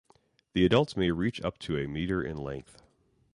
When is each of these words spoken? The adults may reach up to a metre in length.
The 0.53 0.65
adults 0.65 0.97
may 0.97 1.11
reach 1.11 1.39
up 1.41 1.59
to 1.59 1.77
a 1.77 1.87
metre 1.87 2.23
in 2.23 2.35
length. 2.37 2.81